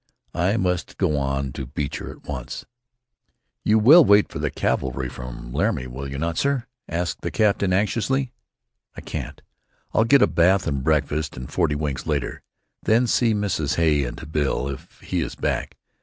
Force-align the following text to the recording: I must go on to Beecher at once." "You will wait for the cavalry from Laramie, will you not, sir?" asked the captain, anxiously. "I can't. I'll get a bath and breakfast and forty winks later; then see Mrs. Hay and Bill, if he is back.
I 0.33 0.57
must 0.57 0.97
go 0.97 1.15
on 1.15 1.51
to 1.51 1.67
Beecher 1.67 2.09
at 2.09 2.23
once." 2.23 2.65
"You 3.63 3.77
will 3.77 4.03
wait 4.03 4.29
for 4.29 4.39
the 4.39 4.49
cavalry 4.49 5.07
from 5.09 5.53
Laramie, 5.53 5.85
will 5.85 6.09
you 6.09 6.17
not, 6.17 6.39
sir?" 6.39 6.65
asked 6.89 7.21
the 7.21 7.29
captain, 7.29 7.71
anxiously. 7.71 8.33
"I 8.95 9.01
can't. 9.01 9.43
I'll 9.93 10.05
get 10.05 10.23
a 10.23 10.25
bath 10.25 10.65
and 10.65 10.83
breakfast 10.83 11.37
and 11.37 11.53
forty 11.53 11.75
winks 11.75 12.07
later; 12.07 12.41
then 12.81 13.05
see 13.05 13.35
Mrs. 13.35 13.75
Hay 13.75 14.03
and 14.03 14.31
Bill, 14.31 14.67
if 14.69 15.01
he 15.01 15.19
is 15.21 15.35
back. 15.35 15.77